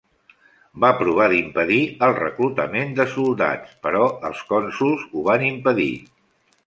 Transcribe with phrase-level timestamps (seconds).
[0.83, 5.91] Va provar d'impedir el reclutament de soldats, però els cònsols ho van impedir.